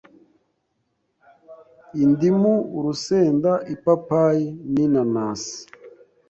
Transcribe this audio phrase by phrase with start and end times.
[2.03, 5.59] indimu, urusenda, ipapayi n’inanasi